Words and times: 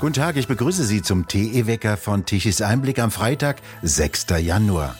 Guten 0.00 0.12
Tag, 0.12 0.36
ich 0.36 0.46
begrüße 0.46 0.84
Sie 0.84 1.02
zum 1.02 1.26
TE-Wecker 1.26 1.96
von 1.96 2.24
Tichys 2.24 2.62
Einblick 2.62 3.00
am 3.00 3.10
Freitag, 3.10 3.56
6. 3.82 4.26
Januar. 4.38 4.94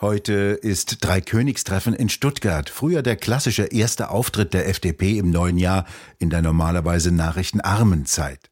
Heute 0.00 0.32
ist 0.62 1.04
Dreikönigstreffen 1.04 1.92
in 1.92 2.08
Stuttgart. 2.08 2.70
Früher 2.70 3.02
der 3.02 3.16
klassische 3.16 3.64
erste 3.64 4.10
Auftritt 4.10 4.54
der 4.54 4.68
FDP 4.68 5.18
im 5.18 5.30
neuen 5.30 5.58
Jahr 5.58 5.84
in 6.20 6.30
der 6.30 6.42
normalerweise 6.42 7.10
nachrichtenarmen 7.10 8.06
Zeit. 8.06 8.49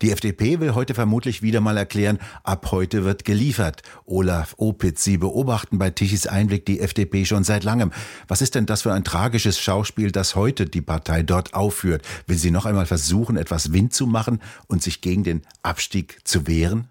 Die 0.00 0.12
FDP 0.12 0.60
will 0.60 0.74
heute 0.74 0.94
vermutlich 0.94 1.42
wieder 1.42 1.60
mal 1.60 1.76
erklären, 1.76 2.18
ab 2.44 2.70
heute 2.70 3.04
wird 3.04 3.24
geliefert. 3.24 3.82
Olaf 4.04 4.54
Opitz, 4.56 5.02
Sie 5.02 5.18
beobachten 5.18 5.78
bei 5.78 5.90
Tichys 5.90 6.26
Einblick 6.26 6.66
die 6.66 6.80
FDP 6.80 7.24
schon 7.24 7.42
seit 7.42 7.64
langem. 7.64 7.92
Was 8.28 8.40
ist 8.40 8.54
denn 8.54 8.66
das 8.66 8.82
für 8.82 8.92
ein 8.92 9.04
tragisches 9.04 9.58
Schauspiel, 9.58 10.12
das 10.12 10.36
heute 10.36 10.66
die 10.66 10.82
Partei 10.82 11.22
dort 11.22 11.54
aufführt? 11.54 12.06
Will 12.26 12.38
sie 12.38 12.50
noch 12.52 12.66
einmal 12.66 12.86
versuchen, 12.86 13.36
etwas 13.36 13.72
Wind 13.72 13.92
zu 13.92 14.06
machen 14.06 14.40
und 14.68 14.82
sich 14.82 15.00
gegen 15.00 15.24
den 15.24 15.42
Abstieg 15.62 16.18
zu 16.24 16.46
wehren? 16.46 16.88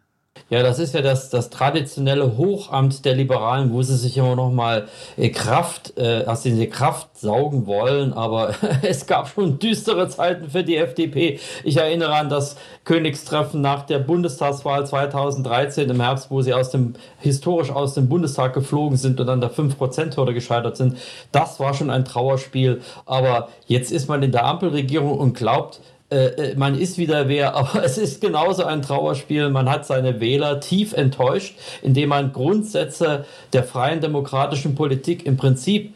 Ja, 0.50 0.64
das 0.64 0.80
ist 0.80 0.94
ja 0.94 1.02
das, 1.02 1.30
das 1.30 1.50
traditionelle 1.50 2.38
Hochamt 2.38 3.05
der 3.05 3.16
Liberalen, 3.16 3.73
wo 3.73 3.82
sie 3.82 3.98
sich 3.98 4.18
immer 4.18 4.36
noch 4.36 4.52
mal 4.52 4.88
äh, 5.18 5.30
Kraft, 5.30 5.94
äh, 5.98 6.23
aus 6.26 6.44
diese 6.44 6.68
Kraft 6.68 7.18
saugen 7.18 7.68
wollen. 7.68 8.13
Aber 8.13 8.54
es 8.82 9.05
gab 9.08 9.27
schon 9.27 9.60
düstere 9.60 10.08
Zeiten 10.10 10.50
für 10.50 10.63
die 10.63 10.77
FDP. 10.77 11.40
Ich 11.63 11.77
erinnere 11.77 12.16
an 12.16 12.30
das 12.30 12.55
Königstreffen 12.86 13.62
nach 13.62 13.86
der 13.86 14.00
Bundestagswahl 14.00 14.86
2013 14.86 15.90
im 15.90 16.02
Herbst, 16.02 16.32
wo 16.32 16.41
sie 16.41 16.54
aus 16.54 16.72
dem, 16.72 16.94
historisch 17.20 17.70
aus 17.70 17.94
dem 17.94 18.08
Bundestag 18.08 18.54
geflogen 18.54 18.98
sind 18.98 19.20
und 19.20 19.30
an 19.30 19.41
der 19.41 19.52
5%-Hürde 19.52 20.34
gescheitert 20.34 20.77
sind. 20.77 20.98
Das 21.32 21.60
war 21.60 21.74
schon 21.74 21.90
ein 21.90 22.05
Trauerspiel. 22.05 22.82
Aber 23.05 23.49
jetzt 23.66 23.91
ist 23.91 24.08
man 24.08 24.24
in 24.24 24.32
der 24.32 24.46
Ampelregierung 24.46 25.18
und 25.18 25.34
glaubt, 25.34 25.82
äh, 26.09 26.52
äh, 26.52 26.55
man 26.55 26.77
ist 26.77 26.97
wieder 26.97 27.27
wer, 27.27 27.55
aber 27.55 27.84
es 27.84 27.98
ist 27.98 28.21
genauso 28.21 28.63
ein 28.63 28.82
Trauerspiel. 28.82 29.49
Man 29.49 29.70
hat 29.70 29.85
seine 29.85 30.20
Wähler 30.20 30.59
tief 30.59 30.93
enttäuscht, 30.93 31.57
indem 31.82 32.09
man 32.09 32.34
Grundsätze 32.34 33.26
der 33.54 33.63
freien 33.63 33.99
demokratischen 33.99 34.76
Politik 34.76 35.26
im 35.26 35.37
Prinzip 35.37 35.93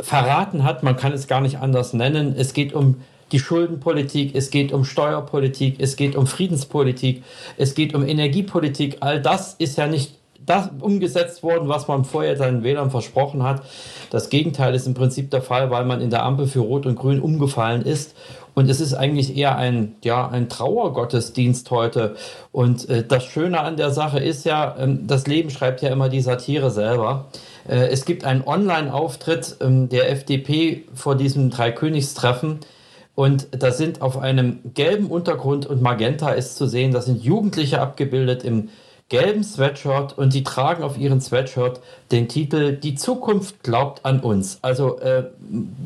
verraten 0.00 0.64
hat. 0.64 0.82
Man 0.82 0.96
kann 0.96 1.12
es 1.12 1.26
gar 1.26 1.40
nicht 1.40 1.58
anders 1.58 1.92
nennen. 1.92 2.34
Es 2.36 2.52
geht 2.52 2.72
um 2.72 3.02
die 3.32 3.38
Schuldenpolitik, 3.38 4.34
es 4.34 4.50
geht 4.50 4.72
um 4.72 4.84
Steuerpolitik, 4.84 5.76
es 5.78 5.96
geht 5.96 6.16
um 6.16 6.26
Friedenspolitik, 6.26 7.24
es 7.56 7.74
geht 7.74 7.94
um 7.94 8.06
Energiepolitik. 8.06 8.98
All 9.00 9.20
das 9.22 9.54
ist 9.54 9.78
ja 9.78 9.86
nicht 9.86 10.18
das 10.46 10.70
umgesetzt 10.80 11.42
worden, 11.42 11.68
was 11.68 11.88
man 11.88 12.04
vorher 12.04 12.36
seinen 12.36 12.62
Wählern 12.62 12.90
versprochen 12.90 13.42
hat. 13.42 13.62
Das 14.10 14.28
Gegenteil 14.28 14.74
ist 14.74 14.86
im 14.86 14.94
Prinzip 14.94 15.30
der 15.30 15.42
Fall, 15.42 15.70
weil 15.70 15.84
man 15.84 16.00
in 16.00 16.10
der 16.10 16.24
Ampel 16.24 16.46
für 16.46 16.60
Rot 16.60 16.86
und 16.86 16.96
Grün 16.96 17.20
umgefallen 17.20 17.82
ist. 17.82 18.14
Und 18.54 18.68
es 18.68 18.80
ist 18.80 18.92
eigentlich 18.92 19.36
eher 19.36 19.56
ein, 19.56 19.94
ja, 20.04 20.28
ein 20.28 20.48
Trauergottesdienst 20.48 21.70
heute. 21.70 22.16
Und 22.50 22.88
äh, 22.88 23.02
das 23.06 23.24
Schöne 23.24 23.60
an 23.60 23.76
der 23.76 23.90
Sache 23.90 24.18
ist 24.18 24.44
ja, 24.44 24.76
ähm, 24.78 25.06
das 25.06 25.26
Leben 25.26 25.50
schreibt 25.50 25.80
ja 25.80 25.88
immer 25.88 26.08
die 26.08 26.20
Satire 26.20 26.70
selber. 26.70 27.26
Äh, 27.66 27.86
es 27.86 28.04
gibt 28.04 28.24
einen 28.24 28.42
Online-Auftritt 28.42 29.56
ähm, 29.60 29.88
der 29.88 30.10
FDP 30.10 30.84
vor 30.94 31.14
diesem 31.14 31.48
Dreikönigstreffen. 31.50 32.60
Und 33.14 33.48
da 33.50 33.72
sind 33.72 34.00
auf 34.00 34.18
einem 34.18 34.60
gelben 34.74 35.06
Untergrund 35.06 35.66
und 35.66 35.82
Magenta 35.82 36.30
ist 36.30 36.56
zu 36.56 36.66
sehen, 36.66 36.92
da 36.92 37.02
sind 37.02 37.22
Jugendliche 37.22 37.80
abgebildet 37.80 38.42
im 38.42 38.70
gelben 39.12 39.44
Sweatshirt 39.44 40.16
und 40.16 40.32
die 40.32 40.42
tragen 40.42 40.82
auf 40.82 40.96
ihren 40.96 41.20
Sweatshirt 41.20 41.82
den 42.10 42.28
Titel 42.28 42.78
Die 42.78 42.94
Zukunft 42.94 43.62
glaubt 43.62 44.06
an 44.06 44.20
uns. 44.20 44.58
Also 44.62 44.98
äh, 45.00 45.24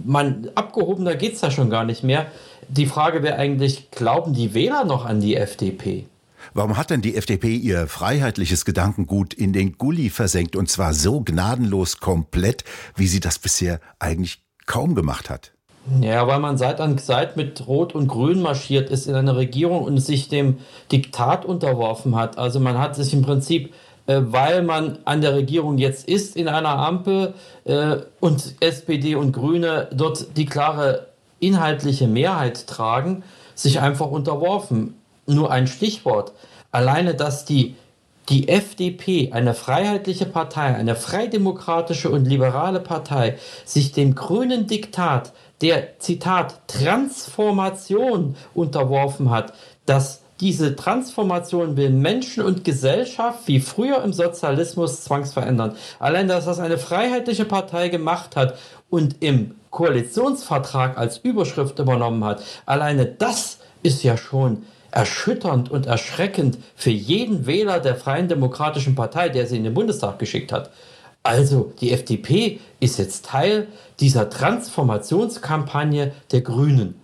man 0.05 0.49
abgehobener 0.55 1.17
geht 1.17 1.35
es 1.35 1.41
da 1.41 1.51
schon 1.51 1.69
gar 1.69 1.85
nicht 1.85 2.05
mehr. 2.05 2.31
Die 2.69 2.87
Frage 2.87 3.25
wäre 3.25 3.37
eigentlich, 3.37 3.91
glauben 3.91 4.33
die 4.33 4.55
Wähler 4.55 4.85
noch 4.85 5.05
an 5.05 5.21
die 5.21 5.35
FDP? 5.35 6.07
Warum 6.55 6.77
hat 6.77 6.91
denn 6.91 7.03
die 7.03 7.17
FDP 7.17 7.57
ihr 7.57 7.89
freiheitliches 7.89 8.65
Gedankengut 8.65 9.35
in 9.35 9.53
den 9.53 9.77
Gully 9.77 10.09
versenkt 10.09 10.55
und 10.55 10.71
zwar 10.71 10.95
so 10.95 11.21
gnadenlos 11.21 11.99
komplett, 11.99 12.63
wie 12.95 13.09
sie 13.09 13.19
das 13.19 13.41
bisher 13.41 13.81
eigentlich 13.99 14.45
kaum 14.67 14.95
gemacht 14.95 15.31
hat? 15.31 15.56
Ja, 16.01 16.27
weil 16.27 16.41
man 16.41 16.59
Seit 16.59 16.81
an 16.81 16.99
Seit 16.99 17.37
mit 17.37 17.67
Rot 17.67 17.95
und 17.95 18.09
Grün 18.09 18.43
marschiert 18.43 18.91
ist 18.91 19.07
in 19.07 19.15
einer 19.15 19.37
Regierung 19.37 19.85
und 19.85 19.99
sich 19.99 20.29
dem 20.29 20.59
Diktat 20.91 21.45
unterworfen 21.45 22.17
hat. 22.17 22.39
Also 22.39 22.59
man 22.59 22.79
hat 22.79 22.97
sich 22.97 23.13
im 23.15 23.23
Prinzip, 23.23 23.73
äh, 24.07 24.21
weil 24.21 24.63
man 24.63 24.99
an 25.05 25.21
der 25.21 25.35
Regierung 25.35 25.79
jetzt 25.79 26.09
ist 26.09 26.37
in 26.37 26.49
einer 26.49 26.79
Ampel 26.79 27.35
äh, 27.65 27.99
und 28.19 28.55
SPD 28.61 29.15
und 29.15 29.33
Grüne 29.33 29.89
dort 29.93 30.37
die 30.37 30.47
klare 30.47 31.07
inhaltliche 31.39 32.09
Mehrheit 32.09 32.67
tragen, 32.67 33.23
sich 33.55 33.81
einfach 33.81 34.11
unterworfen. 34.11 34.95
Nur 35.27 35.51
ein 35.51 35.67
Stichwort. 35.67 36.33
Alleine, 36.73 37.15
dass 37.15 37.45
die 37.45 37.77
die 38.29 38.49
FDP, 38.49 39.31
eine 39.33 39.55
freiheitliche 39.55 40.27
Partei, 40.27 40.75
eine 40.75 40.97
freidemokratische 40.97 42.11
und 42.11 42.25
liberale 42.25 42.81
Partei, 42.81 43.39
sich 43.65 43.93
dem 43.93 44.15
grünen 44.15 44.67
Diktat 44.67 45.33
der, 45.61 45.99
Zitat, 45.99 46.61
Transformation 46.69 48.37
unterworfen 48.55 49.31
hat, 49.31 49.53
dass 49.87 50.23
diese 50.41 50.77
Transformation 50.77 51.77
will 51.77 51.91
Menschen 51.91 52.45
und 52.45 52.65
Gesellschaft 52.65 53.41
wie 53.47 53.61
früher 53.61 54.03
im 54.05 54.13
Sozialismus 54.13 55.03
zwangsverändern. 55.05 55.77
Allein, 55.99 56.29
dass 56.29 56.45
das 56.45 56.59
eine 56.59 56.79
freiheitliche 56.79 57.47
Partei 57.47 57.89
gemacht 57.89 58.37
hat 58.37 58.59
und 58.91 59.23
im 59.23 59.55
Koalitionsvertrag 59.71 60.99
als 60.99 61.19
Überschrift 61.19 61.79
übernommen 61.79 62.25
hat, 62.25 62.43
alleine 62.67 63.07
das 63.07 63.59
ist 63.83 64.03
ja 64.03 64.17
schon 64.17 64.65
erschütternd 64.91 65.71
und 65.71 65.87
erschreckend 65.87 66.59
für 66.75 66.91
jeden 66.91 67.47
Wähler 67.47 67.81
der 67.81 67.97
Freien 67.97 68.29
Demokratischen 68.29 68.95
Partei, 68.95 69.29
der 69.29 69.47
sie 69.47 69.57
in 69.57 69.65
den 69.65 69.75
Bundestag 69.75 70.19
geschickt 70.19 70.53
hat. 70.53 70.71
Also 71.27 71.73
die 71.81 71.91
FDP 71.93 72.61
ist 72.79 72.99
jetzt 72.99 73.27
Teil 73.27 73.67
dieser 73.99 74.31
Transformationskampagne 74.31 76.13
der 76.31 76.41
Grünen. 76.43 76.95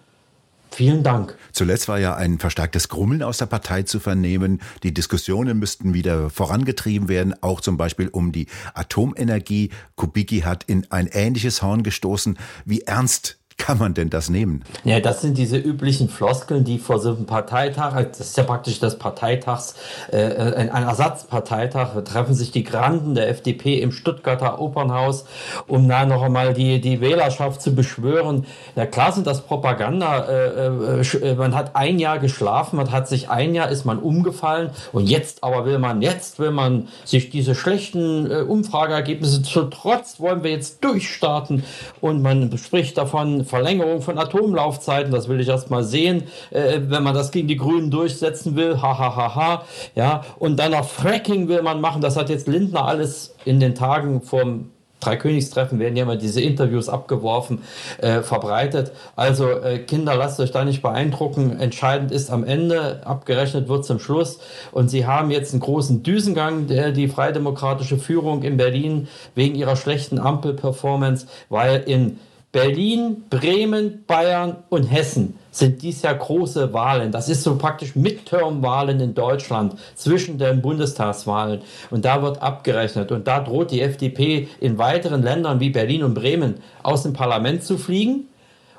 Vielen 0.70 1.02
Dank. 1.02 1.36
Zuletzt 1.50 1.88
war 1.88 1.98
ja 1.98 2.14
ein 2.14 2.38
verstärktes 2.38 2.88
Grummeln 2.88 3.22
aus 3.22 3.38
der 3.38 3.46
Partei 3.46 3.82
zu 3.82 4.00
vernehmen. 4.00 4.62
Die 4.84 4.94
Diskussionen 4.94 5.58
müssten 5.58 5.92
wieder 5.92 6.30
vorangetrieben 6.30 7.08
werden, 7.08 7.34
auch 7.42 7.60
zum 7.60 7.76
Beispiel 7.76 8.08
um 8.08 8.32
die 8.32 8.46
Atomenergie. 8.72 9.70
Kubicki 9.96 10.40
hat 10.40 10.64
in 10.64 10.86
ein 10.90 11.08
ähnliches 11.08 11.60
Horn 11.60 11.82
gestoßen. 11.82 12.38
Wie 12.64 12.82
ernst 12.82 13.38
kann 13.62 13.78
man 13.78 13.94
denn 13.94 14.10
das 14.10 14.28
nehmen? 14.28 14.64
Ja, 14.82 14.98
das 14.98 15.20
sind 15.20 15.38
diese 15.38 15.56
üblichen 15.56 16.08
Floskeln, 16.08 16.64
die 16.64 16.80
vor 16.80 16.98
so 16.98 17.10
einem 17.10 17.26
Parteitag, 17.26 17.94
das 18.08 18.18
ist 18.18 18.36
ja 18.36 18.42
praktisch 18.42 18.80
das 18.80 18.98
Parteitags, 18.98 19.76
äh, 20.10 20.18
ein 20.18 20.82
Ersatzparteitag, 20.82 21.90
treffen 22.04 22.34
sich 22.34 22.50
die 22.50 22.64
Granden 22.64 23.14
der 23.14 23.28
FDP 23.28 23.80
im 23.80 23.92
Stuttgarter 23.92 24.60
Opernhaus, 24.60 25.26
um 25.68 25.88
da 25.88 26.04
noch 26.06 26.22
einmal 26.22 26.54
die, 26.54 26.80
die 26.80 27.00
Wählerschaft 27.00 27.62
zu 27.62 27.72
beschwören. 27.72 28.46
Ja, 28.74 28.84
klar 28.84 29.12
sind 29.12 29.28
das 29.28 29.42
Propaganda. 29.42 30.24
Äh, 30.24 30.66
äh, 30.66 31.30
äh, 31.30 31.34
man 31.36 31.54
hat 31.54 31.76
ein 31.76 32.00
Jahr 32.00 32.18
geschlafen, 32.18 32.76
man 32.78 32.90
hat 32.90 33.06
sich 33.06 33.30
ein 33.30 33.54
Jahr, 33.54 33.68
ist 33.68 33.84
man 33.84 34.00
umgefallen 34.00 34.70
und 34.92 35.06
jetzt 35.06 35.44
aber 35.44 35.66
will 35.66 35.78
man, 35.78 36.02
jetzt 36.02 36.40
will 36.40 36.50
man 36.50 36.88
sich 37.04 37.30
diese 37.30 37.54
schlechten 37.54 38.28
äh, 38.28 38.40
Umfrageergebnisse 38.40 39.42
zu 39.42 39.62
trotz 39.66 40.18
wollen 40.18 40.42
wir 40.42 40.50
jetzt 40.50 40.82
durchstarten 40.82 41.62
und 42.00 42.22
man 42.22 42.58
spricht 42.58 42.98
davon, 42.98 43.44
Verlängerung 43.52 44.00
von 44.00 44.16
Atomlaufzeiten, 44.16 45.12
das 45.12 45.28
will 45.28 45.38
ich 45.38 45.48
erst 45.48 45.68
mal 45.68 45.84
sehen, 45.84 46.22
äh, 46.52 46.80
wenn 46.88 47.02
man 47.02 47.14
das 47.14 47.30
gegen 47.32 47.48
die 47.48 47.58
Grünen 47.58 47.90
durchsetzen 47.90 48.56
will, 48.56 48.80
ha, 48.80 48.98
ha, 48.98 49.14
ha, 49.14 49.34
ha, 49.34 49.64
ja, 49.94 50.22
und 50.38 50.58
dann 50.58 50.70
noch 50.70 50.88
Fracking 50.88 51.48
will 51.48 51.60
man 51.60 51.82
machen, 51.82 52.00
das 52.00 52.16
hat 52.16 52.30
jetzt 52.30 52.48
Lindner 52.48 52.86
alles 52.86 53.34
in 53.44 53.60
den 53.60 53.74
Tagen 53.74 54.22
vom 54.22 54.70
Dreikönigstreffen 55.00 55.80
werden 55.80 55.96
ja 55.96 56.04
immer 56.04 56.16
diese 56.16 56.40
Interviews 56.40 56.88
abgeworfen, 56.88 57.62
äh, 57.98 58.20
verbreitet. 58.22 58.92
Also 59.16 59.50
äh, 59.50 59.80
Kinder, 59.80 60.14
lasst 60.14 60.38
euch 60.38 60.52
da 60.52 60.64
nicht 60.64 60.80
beeindrucken. 60.80 61.58
Entscheidend 61.58 62.12
ist 62.12 62.30
am 62.30 62.44
Ende, 62.44 63.00
abgerechnet 63.04 63.68
wird 63.68 63.84
zum 63.84 63.98
Schluss. 63.98 64.38
Und 64.70 64.90
sie 64.90 65.04
haben 65.04 65.32
jetzt 65.32 65.52
einen 65.52 65.60
großen 65.60 66.04
Düsengang, 66.04 66.68
der 66.68 66.92
die 66.92 67.08
freidemokratische 67.08 67.98
Führung 67.98 68.44
in 68.44 68.56
Berlin 68.56 69.08
wegen 69.34 69.56
ihrer 69.56 69.74
schlechten 69.74 70.20
Ampel-Performance, 70.20 71.26
weil 71.48 71.80
in 71.80 72.20
Berlin, 72.52 73.24
Bremen, 73.30 74.04
Bayern 74.06 74.58
und 74.68 74.84
Hessen 74.84 75.38
sind 75.50 75.80
dies 75.80 76.02
Jahr 76.02 76.14
große 76.14 76.74
Wahlen. 76.74 77.10
Das 77.10 77.30
ist 77.30 77.42
so 77.42 77.56
praktisch 77.56 77.96
Midterm-Wahlen 77.96 79.00
in 79.00 79.14
Deutschland 79.14 79.76
zwischen 79.94 80.36
den 80.36 80.60
Bundestagswahlen. 80.60 81.62
Und 81.90 82.04
da 82.04 82.22
wird 82.22 82.42
abgerechnet. 82.42 83.10
Und 83.10 83.26
da 83.26 83.40
droht 83.40 83.70
die 83.70 83.80
FDP 83.80 84.48
in 84.60 84.76
weiteren 84.76 85.22
Ländern 85.22 85.60
wie 85.60 85.70
Berlin 85.70 86.02
und 86.02 86.12
Bremen 86.12 86.56
aus 86.82 87.04
dem 87.04 87.14
Parlament 87.14 87.64
zu 87.64 87.78
fliegen 87.78 88.28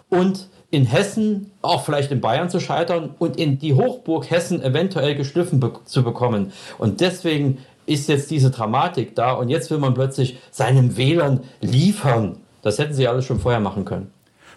und 0.10 0.50
in 0.70 0.86
Hessen, 0.86 1.52
auch 1.64 1.84
vielleicht 1.84 2.12
in 2.12 2.22
Bayern 2.22 2.52
zu 2.52 2.60
scheitern 2.60 3.16
und 3.18 3.38
in 3.38 3.58
die 3.58 3.74
Hochburg 3.74 4.30
Hessen 4.30 4.62
eventuell 4.62 5.16
geschliffen 5.16 5.60
be 5.60 5.74
zu 5.86 6.04
bekommen. 6.04 6.52
Und 6.78 7.02
deswegen 7.02 7.58
ist 7.88 8.08
jetzt 8.08 8.30
diese 8.30 8.52
Dramatik 8.52 9.16
da 9.16 9.34
und 9.34 9.50
jetzt 9.50 9.72
will 9.72 9.80
man 9.80 9.96
plötzlich 9.96 10.38
seinen 10.52 10.96
Wählern 10.96 11.42
liefern. 11.62 12.43
Das 12.64 12.80
hätten 12.80 12.96
sie 12.96 13.08
alles 13.08 13.26
schon 13.26 13.40
vorher 13.40 13.60
machen 13.60 13.86
können. 13.86 14.12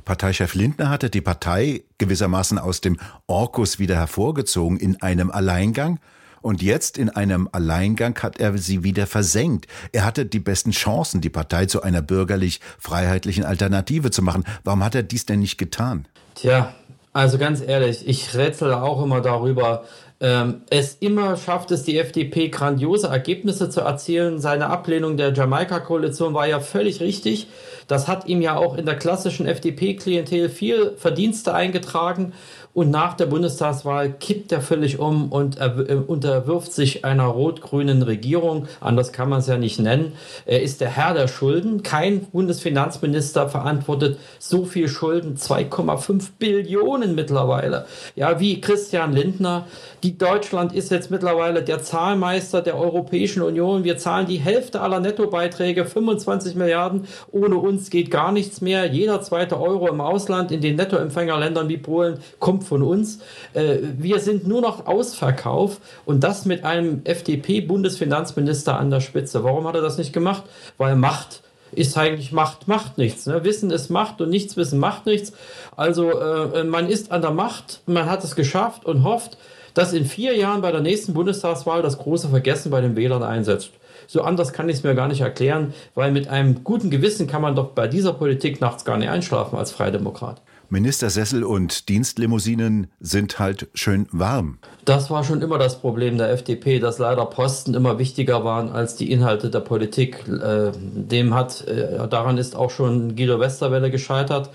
Parteichef 0.04 0.54
Lindner 0.54 0.88
hatte 0.88 1.10
die 1.10 1.20
Partei 1.20 1.82
gewissermaßen 1.98 2.58
aus 2.58 2.80
dem 2.80 2.98
Orkus 3.26 3.78
wieder 3.78 3.96
hervorgezogen 3.96 4.78
in 4.78 5.02
einem 5.02 5.30
Alleingang. 5.30 5.98
Und 6.42 6.62
jetzt 6.62 6.96
in 6.96 7.10
einem 7.10 7.48
Alleingang 7.50 8.16
hat 8.22 8.38
er 8.38 8.56
sie 8.56 8.84
wieder 8.84 9.06
versenkt. 9.06 9.66
Er 9.92 10.04
hatte 10.04 10.26
die 10.26 10.38
besten 10.38 10.70
Chancen, 10.70 11.20
die 11.20 11.30
Partei 11.30 11.66
zu 11.66 11.82
einer 11.82 12.02
bürgerlich-freiheitlichen 12.02 13.44
Alternative 13.44 14.12
zu 14.12 14.22
machen. 14.22 14.44
Warum 14.62 14.84
hat 14.84 14.94
er 14.94 15.02
dies 15.02 15.26
denn 15.26 15.40
nicht 15.40 15.58
getan? 15.58 16.06
Tja, 16.36 16.72
also 17.12 17.38
ganz 17.38 17.62
ehrlich, 17.62 18.06
ich 18.06 18.36
rätsel 18.36 18.74
auch 18.74 19.02
immer 19.02 19.22
darüber, 19.22 19.84
ähm, 20.18 20.62
es 20.70 20.94
immer 20.94 21.36
schafft 21.36 21.70
es 21.70 21.82
die 21.82 21.98
FDP, 21.98 22.48
grandiose 22.48 23.08
Ergebnisse 23.08 23.68
zu 23.68 23.82
erzielen. 23.82 24.38
Seine 24.38 24.68
Ablehnung 24.68 25.18
der 25.18 25.34
Jamaika-Koalition 25.34 26.32
war 26.32 26.46
ja 26.46 26.60
völlig 26.60 27.00
richtig. 27.00 27.48
Das 27.86 28.08
hat 28.08 28.26
ihm 28.26 28.40
ja 28.40 28.56
auch 28.56 28.78
in 28.78 28.86
der 28.86 28.96
klassischen 28.96 29.46
FDP-Klientel 29.46 30.48
viel 30.48 30.96
Verdienste 30.96 31.52
eingetragen. 31.52 32.32
Und 32.76 32.90
nach 32.90 33.14
der 33.14 33.24
Bundestagswahl 33.24 34.12
kippt 34.12 34.52
er 34.52 34.60
völlig 34.60 34.98
um 34.98 35.32
und 35.32 35.58
äh, 35.58 35.96
unterwirft 36.06 36.74
sich 36.74 37.06
einer 37.06 37.24
rot-grünen 37.24 38.02
Regierung. 38.02 38.68
Anders 38.80 39.14
kann 39.14 39.30
man 39.30 39.38
es 39.38 39.46
ja 39.46 39.56
nicht 39.56 39.80
nennen. 39.80 40.12
Er 40.44 40.60
ist 40.60 40.82
der 40.82 40.90
Herr 40.90 41.14
der 41.14 41.26
Schulden. 41.26 41.82
Kein 41.82 42.26
Bundesfinanzminister 42.26 43.48
verantwortet 43.48 44.18
so 44.38 44.66
viel 44.66 44.88
Schulden. 44.88 45.38
2,5 45.38 46.32
Billionen 46.38 47.14
mittlerweile. 47.14 47.86
Ja, 48.14 48.40
wie 48.40 48.60
Christian 48.60 49.14
Lindner. 49.14 49.64
Die 50.02 50.18
Deutschland 50.18 50.74
ist 50.74 50.90
jetzt 50.90 51.10
mittlerweile 51.10 51.62
der 51.62 51.82
Zahlmeister 51.82 52.60
der 52.60 52.78
Europäischen 52.78 53.40
Union. 53.40 53.84
Wir 53.84 53.96
zahlen 53.96 54.26
die 54.26 54.36
Hälfte 54.36 54.82
aller 54.82 55.00
Nettobeiträge, 55.00 55.86
25 55.86 56.56
Milliarden. 56.56 57.06
Ohne 57.32 57.56
uns 57.56 57.88
geht 57.88 58.10
gar 58.10 58.32
nichts 58.32 58.60
mehr. 58.60 58.84
Jeder 58.84 59.22
zweite 59.22 59.58
Euro 59.58 59.88
im 59.88 60.02
Ausland 60.02 60.52
in 60.52 60.60
den 60.60 60.76
Nettoempfängerländern 60.76 61.70
wie 61.70 61.78
Polen 61.78 62.18
kommt 62.38 62.65
von 62.66 62.82
uns. 62.82 63.20
Äh, 63.54 63.78
wir 63.98 64.18
sind 64.18 64.46
nur 64.46 64.60
noch 64.60 64.86
Ausverkauf 64.86 65.80
und 66.04 66.22
das 66.24 66.44
mit 66.44 66.64
einem 66.64 67.02
FDP-Bundesfinanzminister 67.04 68.78
an 68.78 68.90
der 68.90 69.00
Spitze. 69.00 69.44
Warum 69.44 69.66
hat 69.66 69.74
er 69.74 69.82
das 69.82 69.98
nicht 69.98 70.12
gemacht? 70.12 70.44
Weil 70.76 70.96
Macht 70.96 71.42
ist 71.72 71.96
eigentlich 71.96 72.32
Macht, 72.32 72.68
macht 72.68 72.98
nichts. 72.98 73.26
Ne? 73.26 73.44
Wissen 73.44 73.70
ist 73.70 73.90
Macht 73.90 74.20
und 74.20 74.30
nichts 74.30 74.56
wissen 74.56 74.78
macht 74.78 75.06
nichts. 75.06 75.32
Also 75.76 76.10
äh, 76.10 76.64
man 76.64 76.88
ist 76.88 77.12
an 77.12 77.22
der 77.22 77.32
Macht, 77.32 77.80
man 77.86 78.08
hat 78.08 78.24
es 78.24 78.36
geschafft 78.36 78.84
und 78.84 79.04
hofft, 79.04 79.36
dass 79.74 79.92
in 79.92 80.06
vier 80.06 80.34
Jahren 80.36 80.62
bei 80.62 80.72
der 80.72 80.80
nächsten 80.80 81.12
Bundestagswahl 81.12 81.82
das 81.82 81.98
große 81.98 82.28
Vergessen 82.28 82.70
bei 82.70 82.80
den 82.80 82.96
Wählern 82.96 83.22
einsetzt. 83.22 83.70
So 84.06 84.22
anders 84.22 84.52
kann 84.52 84.68
ich 84.68 84.76
es 84.76 84.82
mir 84.84 84.94
gar 84.94 85.08
nicht 85.08 85.20
erklären, 85.20 85.74
weil 85.94 86.12
mit 86.12 86.28
einem 86.28 86.64
guten 86.64 86.90
Gewissen 86.90 87.26
kann 87.26 87.42
man 87.42 87.56
doch 87.56 87.70
bei 87.70 87.88
dieser 87.88 88.12
Politik 88.12 88.60
nachts 88.60 88.84
gar 88.84 88.96
nicht 88.96 89.10
einschlafen 89.10 89.58
als 89.58 89.72
Freidemokrat. 89.72 90.40
Ministersessel 90.68 91.44
und 91.44 91.88
Dienstlimousinen 91.88 92.88
sind 93.00 93.38
halt 93.38 93.68
schön 93.74 94.06
warm. 94.10 94.58
Das 94.84 95.10
war 95.10 95.24
schon 95.24 95.42
immer 95.42 95.58
das 95.58 95.80
Problem 95.80 96.18
der 96.18 96.30
FDP, 96.30 96.78
dass 96.78 96.98
leider 96.98 97.26
Posten 97.26 97.74
immer 97.74 97.98
wichtiger 97.98 98.44
waren 98.44 98.70
als 98.70 98.96
die 98.96 99.10
Inhalte 99.10 99.50
der 99.50 99.60
Politik. 99.60 100.24
Äh, 100.28 100.72
dem 100.74 101.34
hat, 101.34 101.66
äh, 101.66 102.08
daran 102.08 102.38
ist 102.38 102.56
auch 102.56 102.70
schon 102.70 103.16
Guido 103.16 103.38
Westerwelle 103.40 103.90
gescheitert, 103.90 104.50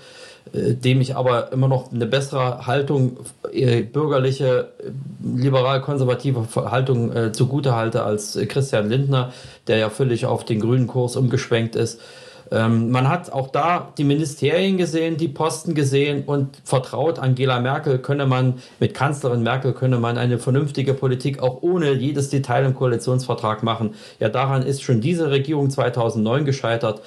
äh, 0.52 0.74
dem 0.74 1.00
ich 1.00 1.16
aber 1.16 1.52
immer 1.52 1.68
noch 1.68 1.92
eine 1.92 2.06
bessere 2.06 2.66
Haltung, 2.66 3.18
bürgerliche, 3.92 4.72
liberal-konservative 5.22 6.46
Haltung 6.70 7.32
zugute 7.32 7.74
halte 7.74 8.02
als 8.02 8.38
Christian 8.48 8.88
Lindner, 8.88 9.32
der 9.66 9.76
ja 9.76 9.90
völlig 9.90 10.24
auf 10.24 10.44
den 10.44 10.60
grünen 10.60 10.86
Kurs 10.86 11.16
umgeschwenkt 11.16 11.76
ist. 11.76 12.00
Ähm, 12.52 12.90
man 12.90 13.08
hat 13.08 13.32
auch 13.32 13.48
da 13.48 13.92
die 13.96 14.04
Ministerien 14.04 14.76
gesehen, 14.76 15.16
die 15.16 15.28
Posten 15.28 15.74
gesehen 15.74 16.24
und 16.26 16.58
vertraut 16.64 17.18
Angela 17.18 17.60
Merkel 17.60 17.98
könne 17.98 18.26
man, 18.26 18.54
mit 18.78 18.92
Kanzlerin 18.92 19.42
Merkel 19.42 19.72
könne 19.72 19.98
man 19.98 20.18
eine 20.18 20.38
vernünftige 20.38 20.92
Politik 20.92 21.42
auch 21.42 21.62
ohne 21.62 21.92
jedes 21.92 22.28
Detail 22.28 22.66
im 22.66 22.74
Koalitionsvertrag 22.74 23.62
machen. 23.62 23.94
Ja, 24.20 24.28
daran 24.28 24.62
ist 24.62 24.82
schon 24.82 25.00
diese 25.00 25.30
Regierung 25.30 25.70
2009 25.70 26.44
gescheitert 26.44 27.00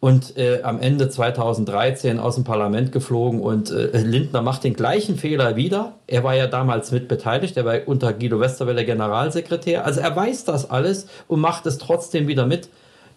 und 0.00 0.36
äh, 0.36 0.62
am 0.62 0.80
Ende 0.80 1.08
2013 1.08 2.20
aus 2.20 2.36
dem 2.36 2.44
Parlament 2.44 2.92
geflogen 2.92 3.40
und 3.40 3.72
äh, 3.72 3.98
Lindner 3.98 4.42
macht 4.42 4.62
den 4.62 4.74
gleichen 4.74 5.16
Fehler 5.16 5.56
wieder. 5.56 5.94
Er 6.06 6.22
war 6.22 6.36
ja 6.36 6.46
damals 6.46 6.92
mit 6.92 7.08
beteiligt, 7.08 7.56
er 7.56 7.64
war 7.64 7.78
unter 7.86 8.12
Guido 8.12 8.38
Westerwelle 8.38 8.84
Generalsekretär. 8.84 9.84
Also 9.84 10.00
er 10.00 10.14
weiß 10.14 10.44
das 10.44 10.70
alles 10.70 11.08
und 11.26 11.40
macht 11.40 11.66
es 11.66 11.78
trotzdem 11.78 12.28
wieder 12.28 12.46
mit. 12.46 12.68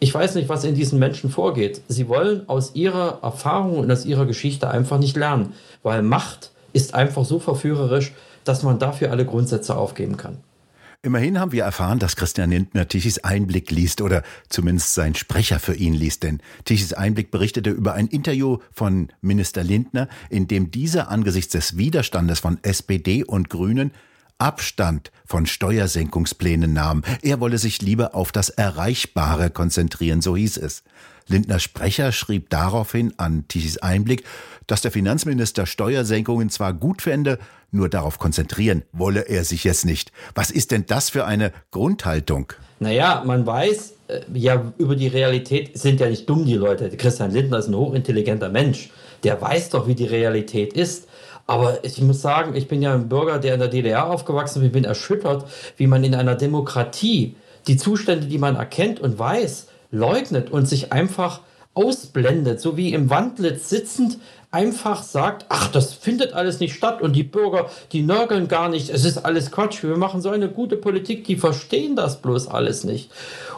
Ich 0.04 0.12
weiß 0.12 0.34
nicht, 0.34 0.50
was 0.50 0.64
in 0.64 0.74
diesen 0.74 0.98
Menschen 0.98 1.30
vorgeht. 1.30 1.82
Sie 1.88 2.08
wollen 2.08 2.50
aus 2.50 2.74
ihrer 2.74 3.20
Erfahrung 3.22 3.78
und 3.78 3.92
aus 3.92 4.04
ihrer 4.04 4.26
Geschichte 4.26 4.68
einfach 4.68 4.98
nicht 4.98 5.16
lernen, 5.16 5.54
weil 5.84 6.02
Macht 6.02 6.50
ist 6.74 6.96
einfach 6.96 7.24
so 7.24 7.38
verführerisch, 7.38 8.12
dass 8.44 8.64
man 8.64 8.80
dafür 8.80 9.12
alle 9.12 9.28
Grundsätze 9.28 9.78
aufgeben 9.78 10.18
kann. 10.18 10.40
Immerhin 11.04 11.40
haben 11.40 11.52
wir 11.52 11.66
erfahren, 11.66 12.00
dass 12.00 12.16
Christian 12.16 12.50
Lindner 12.50 12.88
Tichys 12.88 13.20
Einblick 13.20 13.70
liest 13.70 14.02
oder 14.02 14.24
zumindest 14.50 14.96
sein 14.96 15.14
Sprecher 15.14 15.60
für 15.60 15.76
ihn 15.76 15.94
liest. 15.94 16.24
Denn 16.24 16.42
Tichys 16.66 16.94
Einblick 16.94 17.30
berichtete 17.30 17.70
über 17.70 17.94
ein 17.94 18.08
Interview 18.08 18.58
von 18.72 19.10
Minister 19.22 19.64
Lindner, 19.64 20.08
in 20.32 20.48
dem 20.48 20.72
dieser 20.72 21.12
angesichts 21.12 21.52
des 21.52 21.78
Widerstandes 21.78 22.40
von 22.40 22.58
SPD 22.64 23.24
und 23.24 23.50
Grünen 23.50 23.92
Abstand 24.42 25.12
von 25.26 25.46
Steuersenkungsplänen 25.46 26.74
nahm. 26.74 27.04
Er 27.22 27.40
wolle 27.40 27.60
sich 27.60 27.82
lieber 27.82 28.16
auf 28.16 28.32
das 28.32 28.50
Erreichbare 28.50 29.52
konzentrieren, 29.52 30.22
so 30.22 30.36
hieß 30.36 30.58
es. 30.58 30.84
Lindners 31.28 31.62
Sprecher 31.62 32.12
schrieb 32.12 32.50
daraufhin 32.50 33.14
an 33.18 33.48
Tichys 33.48 33.78
Einblick, 33.78 34.24
dass 34.66 34.82
der 34.82 34.92
Finanzminister 34.92 35.66
Steuersenkungen 35.68 36.50
zwar 36.50 36.74
gut 36.74 37.04
fände, 37.04 37.38
nur 37.72 37.88
darauf 37.88 38.18
konzentrieren 38.18 38.84
wolle 38.92 39.22
er 39.22 39.46
sich 39.46 39.64
jetzt 39.64 39.86
nicht. 39.86 40.12
Was 40.34 40.50
ist 40.50 40.72
denn 40.72 40.86
das 40.88 41.12
für 41.12 41.26
eine 41.26 41.54
Grundhaltung? 41.70 42.54
Naja, 42.80 43.24
man 43.26 43.46
weiß 43.46 43.94
äh, 44.08 44.22
ja 44.34 44.74
über 44.80 44.96
die 44.96 45.08
Realität, 45.08 45.78
sind 45.78 46.00
ja 46.00 46.10
nicht 46.10 46.28
dumm 46.28 46.46
die 46.46 46.56
Leute. 46.56 46.90
Christian 46.98 47.32
Lindner 47.32 47.60
ist 47.60 47.68
ein 47.68 47.76
hochintelligenter 47.76 48.50
Mensch. 48.50 48.90
Der 49.24 49.40
weiß 49.40 49.70
doch, 49.70 49.88
wie 49.88 49.96
die 49.96 50.06
Realität 50.06 50.74
ist. 50.74 51.08
Aber 51.48 51.84
ich 51.84 52.02
muss 52.02 52.22
sagen, 52.22 52.56
ich 52.56 52.68
bin 52.68 52.82
ja 52.82 52.94
ein 52.94 53.10
Bürger, 53.10 53.40
der 53.40 53.56
in 53.56 53.60
der 53.60 53.70
DDR 53.70 54.08
aufgewachsen 54.10 54.60
ist. 54.60 54.68
Ich 54.68 54.72
bin 54.72 54.84
erschüttert, 54.84 55.46
wie 55.78 55.88
man 55.88 56.04
in 56.04 56.16
einer 56.16 56.36
Demokratie 56.36 57.36
die 57.68 57.78
Zustände, 57.78 58.28
die 58.28 58.38
man 58.38 58.56
erkennt 58.56 59.00
und 59.00 59.20
weiß, 59.20 59.68
leugnet 59.92 60.52
und 60.52 60.66
sich 60.66 60.92
einfach 60.92 61.42
ausblendet, 61.74 62.60
so 62.60 62.76
wie 62.78 62.94
im 62.94 63.10
Wandlitz 63.10 63.70
sitzend 63.70 64.18
einfach 64.52 65.04
sagt, 65.04 65.46
ach, 65.48 65.70
das 65.70 65.94
findet 65.94 66.34
alles 66.34 66.60
nicht 66.60 66.76
statt 66.76 67.02
und 67.02 67.16
die 67.16 67.24
Bürger, 67.24 67.70
die 67.94 68.02
nörgeln 68.02 68.50
gar 68.50 68.68
nicht, 68.68 68.90
es 68.90 69.06
ist 69.06 69.20
alles 69.20 69.50
Quatsch, 69.50 69.82
wir 69.82 69.96
machen 69.96 70.22
so 70.22 70.30
eine 70.30 70.50
gute 70.50 70.76
Politik, 70.76 71.24
die 71.24 71.38
verstehen 71.38 71.96
das 71.96 72.22
bloß 72.22 72.50
alles 72.50 72.84
nicht. 72.84 73.10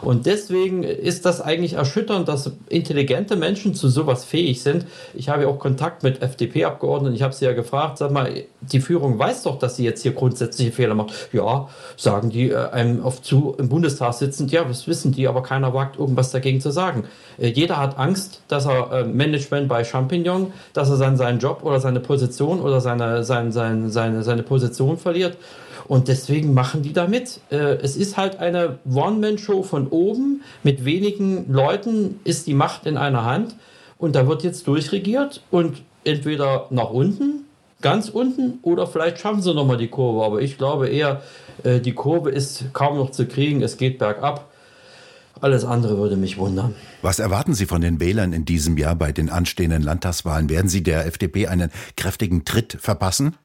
Und 0.02 0.28
deswegen 0.28 0.84
ist 0.84 1.26
das 1.26 1.42
eigentlich 1.42 1.74
erschütternd, 1.74 2.28
dass 2.28 2.52
intelligente 2.70 3.36
Menschen 3.36 3.74
zu 3.74 3.88
sowas 3.88 4.24
fähig 4.24 4.62
sind. 4.62 4.86
Ich 5.16 5.30
habe 5.30 5.44
ja 5.44 5.48
auch 5.48 5.58
Kontakt 5.58 6.04
mit 6.04 6.22
FDP-Abgeordneten, 6.22 7.16
ich 7.16 7.24
habe 7.24 7.34
sie 7.34 7.46
ja 7.46 7.54
gefragt, 7.54 7.98
sag 7.98 8.12
mal, 8.12 8.44
die 8.62 8.80
Führung 8.80 9.18
weiß 9.18 9.44
doch, 9.44 9.58
dass 9.58 9.78
sie 9.78 9.86
jetzt 9.86 10.04
hier 10.04 10.12
grundsätzliche 10.12 10.72
Fehler 10.72 10.94
macht. 10.94 11.14
Ja, 11.32 11.70
sagen 11.98 12.30
die 12.30 12.50
äh, 12.50 12.70
einem 12.70 13.04
auf 13.04 13.22
zu 13.22 13.56
im 13.58 13.70
Bundestag 13.70 14.14
sitzend, 14.14 14.52
ja, 14.52 14.64
das 14.64 14.88
wissen 14.88 15.12
die, 15.12 15.28
aber 15.28 15.42
keiner 15.42 15.74
wagt 15.74 15.98
irgendwas 15.98 16.32
dagegen 16.32 16.62
zu 16.62 16.72
sagen. 16.72 17.06
Äh, 17.38 17.48
jeder 17.48 17.78
hat 17.78 17.98
Angst, 17.98 18.42
dass 18.48 18.66
er 18.66 18.92
äh, 18.92 19.04
Management 19.06 19.68
bei 19.68 19.84
Champignon, 19.84 20.54
dass 20.74 20.83
dass 20.84 21.00
er 21.00 21.06
dann 21.06 21.16
seinen 21.16 21.40
Job 21.40 21.62
oder 21.64 21.80
seine 21.80 22.02
Position 22.02 22.60
oder 22.60 22.82
seine, 22.82 23.24
seine, 23.24 23.54
seine, 23.54 23.90
seine, 23.90 24.24
seine 24.24 24.44
Position 24.44 24.98
verliert. 24.98 25.38
Und 25.88 26.10
deswegen 26.10 26.54
machen 26.54 26.82
die 26.82 26.92
da 26.92 27.08
mit. 27.08 27.40
Äh, 27.50 27.76
es 27.82 27.96
ist 27.96 28.18
halt 28.18 28.40
eine 28.40 28.80
One-Man-Show 28.94 29.64
von 29.64 29.88
oben. 29.88 30.42
Mit 30.62 30.84
wenigen 30.84 31.52
Leuten 31.52 32.20
ist 32.26 32.48
die 32.48 32.54
Macht 32.54 32.86
in 32.86 32.98
einer 32.98 33.24
Hand. 33.24 33.56
Und 33.98 34.16
da 34.16 34.28
wird 34.28 34.44
jetzt 34.44 34.68
durchregiert 34.68 35.42
und 35.52 35.82
entweder 36.04 36.68
nach 36.70 36.90
unten, 36.90 37.46
ganz 37.82 38.10
unten, 38.10 38.60
oder 38.62 38.86
vielleicht 38.86 39.20
schaffen 39.20 39.42
sie 39.42 39.54
nochmal 39.54 39.78
die 39.78 39.88
Kurve. 39.88 40.26
Aber 40.26 40.42
ich 40.42 40.58
glaube 40.58 40.90
eher, 40.90 41.22
äh, 41.64 41.80
die 41.80 41.94
Kurve 41.94 42.30
ist 42.30 42.74
kaum 42.74 42.98
noch 42.98 43.12
zu 43.12 43.26
kriegen. 43.26 43.62
Es 43.62 43.78
geht 43.78 44.00
bergab. 44.00 44.50
Alles 45.44 45.66
andere 45.66 45.98
würde 45.98 46.16
mich 46.16 46.38
wundern. 46.38 46.74
Was 47.02 47.20
erwarten 47.20 47.54
Sie 47.54 47.66
von 47.66 47.82
den 47.82 48.00
Wählern 48.00 48.32
in 48.32 48.46
diesem 48.46 48.78
Jahr 48.78 48.96
bei 48.96 49.12
den 49.12 49.30
anstehenden 49.30 49.82
Landtagswahlen? 49.82 50.50
Werden 50.50 50.70
Sie 50.70 50.84
der 50.84 51.06
FDP 51.06 51.48
einen 51.48 51.70
kräftigen 51.98 52.46
Tritt 52.46 52.78
verpassen? 52.80 53.36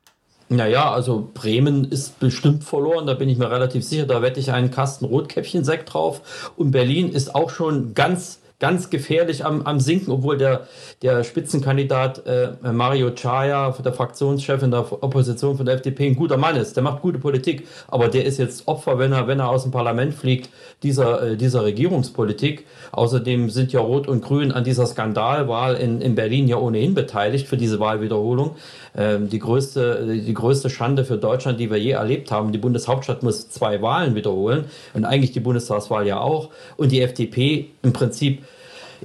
Naja, 0.49 0.93
also 0.93 1.29
Bremen 1.35 1.85
ist 1.91 2.21
bestimmt 2.21 2.63
verloren, 2.63 3.09
da 3.09 3.15
bin 3.15 3.29
ich 3.29 3.37
mir 3.37 3.51
relativ 3.51 3.83
sicher. 3.83 4.07
Da 4.07 4.23
wette 4.23 4.39
ich 4.39 4.53
einen 4.53 4.71
Kasten 4.71 5.07
Rotkäppchen-Sekt 5.07 5.93
drauf. 5.93 6.53
Und 6.57 6.71
Berlin 6.71 7.09
ist 7.09 7.35
auch 7.35 7.51
schon 7.51 7.95
ganz 7.95 8.39
ganz 8.61 8.91
gefährlich 8.91 9.45
am, 9.45 9.63
am 9.63 9.79
Sinken, 9.79 10.11
obwohl 10.11 10.37
der, 10.37 10.67
der 11.03 11.23
Spitzenkandidat 11.23 12.27
äh, 12.27 12.51
Mario 12.73 13.11
Chaya, 13.11 13.71
der 13.71 13.93
Fraktionschef 13.93 14.63
in 14.63 14.73
der 14.73 14.81
Opposition 15.03 15.57
von 15.57 15.65
der 15.65 15.77
FDP, 15.77 16.09
ein 16.09 16.17
guter 16.17 16.37
Mann 16.37 16.57
ist. 16.57 16.75
Der 16.75 16.83
macht 16.83 17.03
gute 17.03 17.19
Politik, 17.19 17.69
aber 17.87 18.09
der 18.09 18.25
ist 18.25 18.39
jetzt 18.39 18.67
Opfer, 18.67 18.99
wenn 18.99 19.13
er, 19.13 19.29
wenn 19.29 19.39
er 19.39 19.49
aus 19.49 19.63
dem 19.63 19.71
Parlament 19.71 20.15
fliegt, 20.15 20.51
dieser, 20.83 21.23
äh, 21.23 21.37
dieser 21.37 21.65
Regierungspolitik. 21.65 22.67
Außerdem 22.91 23.51
sind 23.51 23.73
ja 23.73 23.81
Rot 23.81 24.09
und 24.09 24.23
Grün 24.23 24.51
an 24.51 24.65
dieser 24.65 24.87
Skandalwahl 24.87 25.77
in, 25.77 26.01
in 26.01 26.17
Berlin 26.17 26.49
ja 26.49 26.57
ohnehin 26.57 26.95
beteiligt 26.95 27.47
für 27.47 27.57
diese 27.57 27.79
Wahlwiederholung. 27.79 28.57
Ähm, 28.97 29.29
die, 29.29 29.39
größte, 29.39 30.21
die 30.27 30.35
größte 30.35 30.69
Schande 30.69 31.05
für 31.05 31.17
Deutschland, 31.17 31.61
die 31.61 31.71
wir 31.71 31.79
je 31.79 31.93
erlebt 31.93 32.33
haben. 32.33 32.51
Die 32.51 32.59
Bundeshauptstadt 32.59 33.23
muss 33.23 33.49
zwei 33.51 33.81
Wahlen 33.83 34.17
wiederholen 34.17 34.65
und 34.95 35.05
eigentlich 35.05 35.31
die 35.31 35.41
Bundestagswahl 35.41 36.07
ja 36.09 36.19
auch. 36.19 36.51
Und 36.77 36.91
die 36.91 37.03
FDP 37.03 37.71
im 37.83 37.93
Prinzip 37.93 38.43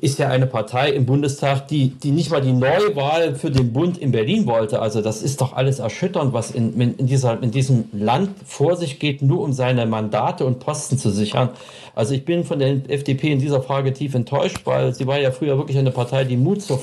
ist 0.02 0.20
ja 0.20 0.30
eine 0.30 0.48
Partei 0.48 0.90
im 0.92 1.06
Bundestag, 1.06 1.68
die, 1.68 1.90
die 1.90 2.12
nicht 2.12 2.32
mal 2.32 2.42
die 2.42 2.52
Neuwahl 2.52 3.36
für 3.36 3.52
den 3.52 3.74
Bund 3.74 3.98
in 3.98 4.12
Berlin 4.12 4.46
wollte. 4.46 4.80
Also 4.80 5.02
das 5.02 5.22
ist 5.22 5.42
doch 5.42 5.54
alles 5.54 5.80
erschütternd, 5.80 6.34
was 6.34 6.52
in, 6.52 6.80
in, 6.80 7.08
dieser, 7.08 7.42
in 7.42 7.52
diesem 7.52 7.86
Land 7.94 8.32
vor 8.46 8.76
sich 8.76 9.00
geht, 9.00 9.22
nur 9.22 9.42
um 9.42 9.54
seine 9.54 9.86
Mandate 9.86 10.46
und 10.46 10.60
Posten 10.60 10.98
zu 10.98 11.10
sichern. 11.10 11.50
Also 11.96 12.14
ich 12.14 12.26
bin 12.26 12.44
von 12.44 12.60
der 12.60 12.90
FDP 12.90 13.32
in 13.32 13.40
dieser 13.40 13.62
Frage 13.62 13.94
tief 13.94 14.16
enttäuscht, 14.16 14.62
weil 14.66 14.94
sie 14.94 15.06
war 15.06 15.20
ja 15.20 15.32
früher 15.32 15.58
wirklich 15.58 15.78
eine 15.78 15.92
Partei, 15.92 16.24
die 16.24 16.38
Mut 16.38 16.62
zur, 16.62 16.82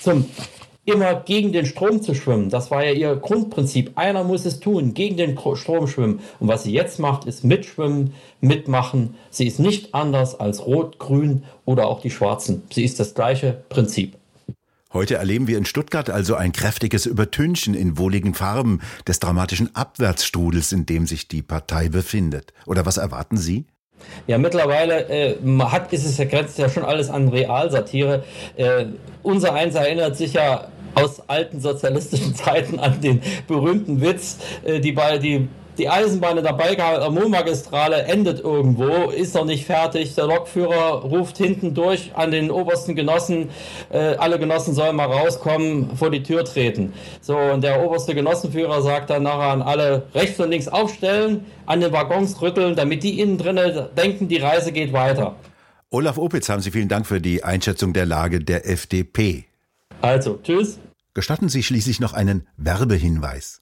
zum 0.00 0.24
immer 0.88 1.14
gegen 1.14 1.52
den 1.52 1.66
Strom 1.66 2.00
zu 2.00 2.14
schwimmen. 2.14 2.48
Das 2.48 2.70
war 2.70 2.84
ja 2.84 2.92
ihr 2.92 3.14
Grundprinzip. 3.16 3.92
Einer 3.96 4.24
muss 4.24 4.46
es 4.46 4.58
tun, 4.58 4.94
gegen 4.94 5.16
den 5.16 5.38
Strom 5.38 5.86
schwimmen. 5.86 6.20
Und 6.40 6.48
was 6.48 6.64
sie 6.64 6.72
jetzt 6.72 6.98
macht, 6.98 7.26
ist 7.26 7.44
mitschwimmen, 7.44 8.14
mitmachen. 8.40 9.14
Sie 9.30 9.46
ist 9.46 9.60
nicht 9.60 9.94
anders 9.94 10.40
als 10.40 10.64
Rot, 10.64 10.98
Grün 10.98 11.44
oder 11.66 11.86
auch 11.88 12.00
die 12.00 12.10
Schwarzen. 12.10 12.62
Sie 12.72 12.84
ist 12.84 12.98
das 12.98 13.14
gleiche 13.14 13.62
Prinzip. 13.68 14.14
Heute 14.94 15.16
erleben 15.16 15.46
wir 15.46 15.58
in 15.58 15.66
Stuttgart 15.66 16.08
also 16.08 16.34
ein 16.34 16.52
kräftiges 16.52 17.04
Übertünchen 17.04 17.74
in 17.74 17.98
wohligen 17.98 18.32
Farben 18.32 18.80
des 19.06 19.20
dramatischen 19.20 19.76
Abwärtsstrudels, 19.76 20.72
in 20.72 20.86
dem 20.86 21.06
sich 21.06 21.28
die 21.28 21.42
Partei 21.42 21.90
befindet. 21.90 22.54
Oder 22.64 22.86
was 22.86 22.96
erwarten 22.96 23.36
Sie? 23.36 23.66
Ja, 24.26 24.38
mittlerweile 24.38 25.08
äh, 25.10 25.36
hat, 25.60 25.92
ist 25.92 26.06
es 26.06 26.16
ja, 26.16 26.24
grenzt 26.24 26.56
ja 26.56 26.70
schon 26.70 26.84
alles 26.84 27.10
an 27.10 27.28
Realsatire. 27.28 28.24
Äh, 28.56 28.86
unser 29.22 29.52
Eins 29.52 29.74
erinnert 29.74 30.16
sich 30.16 30.32
ja 30.32 30.68
aus 31.02 31.22
alten 31.28 31.60
sozialistischen 31.60 32.34
Zeiten 32.34 32.78
an 32.78 33.00
den 33.00 33.22
berühmten 33.46 34.00
Witz, 34.00 34.38
äh, 34.64 34.80
die, 34.80 34.92
bei, 34.92 35.18
die, 35.18 35.48
die 35.78 35.88
Eisenbahn 35.88 36.38
in 36.38 36.44
der 36.44 36.52
Balkan 36.52 37.14
Mondmagistrale 37.14 38.02
endet 38.02 38.40
irgendwo, 38.40 39.10
ist 39.10 39.34
noch 39.34 39.44
nicht 39.44 39.64
fertig. 39.64 40.14
Der 40.14 40.26
Lokführer 40.26 41.02
ruft 41.02 41.38
hinten 41.38 41.74
durch 41.74 42.12
an 42.14 42.30
den 42.30 42.50
obersten 42.50 42.94
Genossen, 42.94 43.50
äh, 43.90 44.16
alle 44.16 44.38
Genossen 44.38 44.74
sollen 44.74 44.96
mal 44.96 45.06
rauskommen, 45.06 45.96
vor 45.96 46.10
die 46.10 46.22
Tür 46.22 46.44
treten. 46.44 46.92
So, 47.20 47.36
und 47.36 47.62
der 47.62 47.82
oberste 47.84 48.14
Genossenführer 48.14 48.82
sagt 48.82 49.10
dann 49.10 49.22
nachher 49.22 49.52
an 49.52 49.62
alle 49.62 50.06
rechts 50.14 50.40
und 50.40 50.50
links 50.50 50.68
aufstellen, 50.68 51.46
an 51.66 51.80
den 51.80 51.92
Waggons 51.92 52.40
rütteln, 52.42 52.74
damit 52.74 53.02
die 53.02 53.20
innen 53.20 53.38
drinnen 53.38 53.86
denken, 53.96 54.28
die 54.28 54.38
Reise 54.38 54.72
geht 54.72 54.92
weiter. 54.92 55.36
Olaf 55.90 56.18
Opitz, 56.18 56.50
haben 56.50 56.60
Sie 56.60 56.70
vielen 56.70 56.88
Dank 56.88 57.06
für 57.06 57.20
die 57.20 57.44
Einschätzung 57.44 57.94
der 57.94 58.04
Lage 58.04 58.40
der 58.40 58.68
FDP. 58.68 59.44
Also, 60.02 60.38
tschüss. 60.42 60.78
Gestatten 61.18 61.48
Sie 61.48 61.64
schließlich 61.64 61.98
noch 61.98 62.12
einen 62.12 62.46
Werbehinweis. 62.58 63.60